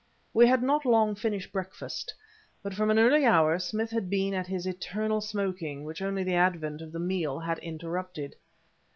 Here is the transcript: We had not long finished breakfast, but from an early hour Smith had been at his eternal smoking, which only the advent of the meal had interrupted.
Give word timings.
We 0.33 0.47
had 0.47 0.63
not 0.63 0.83
long 0.83 1.13
finished 1.13 1.51
breakfast, 1.51 2.11
but 2.63 2.73
from 2.73 2.89
an 2.89 2.97
early 2.97 3.23
hour 3.23 3.59
Smith 3.59 3.91
had 3.91 4.09
been 4.09 4.33
at 4.33 4.47
his 4.47 4.65
eternal 4.65 5.21
smoking, 5.21 5.83
which 5.83 6.01
only 6.01 6.23
the 6.23 6.33
advent 6.33 6.81
of 6.81 6.91
the 6.91 6.97
meal 6.99 7.37
had 7.37 7.59
interrupted. 7.59 8.35